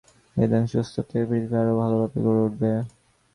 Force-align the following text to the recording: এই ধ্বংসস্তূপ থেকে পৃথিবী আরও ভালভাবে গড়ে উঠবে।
এই 0.37 0.47
ধ্বংসস্তূপ 0.51 1.05
থেকে 1.09 1.25
পৃথিবী 1.29 1.55
আরও 1.61 1.73
ভালভাবে 1.81 2.17
গড়ে 2.25 2.41
উঠবে। 2.47 2.69